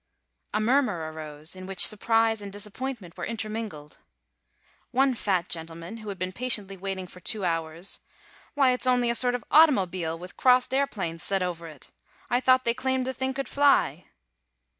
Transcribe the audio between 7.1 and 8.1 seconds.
two hours,